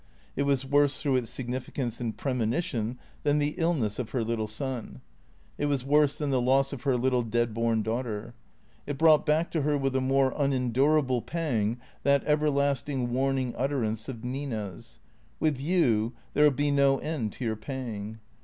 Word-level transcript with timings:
It 0.35 0.47
was 0.49 0.65
worse 0.65 0.99
through 0.99 1.17
its 1.17 1.29
significance 1.29 2.01
and 2.01 2.17
premonition 2.17 2.97
than 3.21 3.37
the 3.37 3.53
illness 3.59 3.99
of 3.99 4.09
her 4.09 4.23
little 4.23 4.47
son; 4.47 4.99
it 5.59 5.67
was 5.67 5.85
worse 5.85 6.17
than 6.17 6.31
the 6.31 6.41
loss 6.41 6.73
of 6.73 6.81
her 6.85 6.97
little 6.97 7.21
dead 7.21 7.53
born 7.53 7.83
daughter; 7.83 8.33
it 8.87 8.97
brought 8.97 9.27
back 9.27 9.51
to 9.51 9.61
her 9.61 9.77
with 9.77 9.95
a 9.95 10.01
more 10.01 10.33
unendurable 10.35 11.21
pang 11.21 11.77
that 12.01 12.23
everlasting 12.25 13.11
warning 13.11 13.53
utterance 13.55 14.09
of 14.09 14.23
Nina's," 14.23 14.97
With 15.39 15.59
you— 15.61 16.13
there 16.33 16.45
'11 16.45 16.55
be 16.55 16.71
no 16.71 16.97
end 16.97 17.33
to 17.33 17.45
your 17.45 17.55
paying." 17.55 18.17